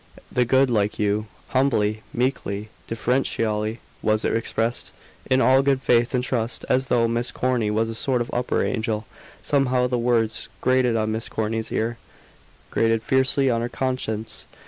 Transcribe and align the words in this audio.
The 0.31 0.45
good 0.45 0.71
like 0.71 0.97
you! 0.97 1.27
Humbly, 1.49 2.01
meekly, 2.11 2.69
deferentially 2.87 3.81
was 4.01 4.25
it 4.25 4.35
expressed, 4.35 4.91
in 5.29 5.41
all 5.41 5.61
good 5.61 5.79
faith 5.79 6.15
and 6.15 6.23
trust, 6.23 6.65
as 6.67 6.87
though 6.87 7.07
Miss 7.07 7.31
Corny 7.31 7.69
was 7.69 7.87
a 7.87 7.93
sort 7.93 8.19
of 8.19 8.31
upper 8.33 8.63
angel. 8.65 9.05
Somehow 9.43 9.85
the 9.85 9.99
words 9.99 10.49
grated 10.59 10.95
on 10.95 11.11
Miss 11.11 11.29
Corny's 11.29 11.71
ear: 11.71 11.99
grated 12.71 13.03
fiercely 13.03 13.51
on 13.51 13.61
her 13.61 13.69
conscience. 13.69 14.47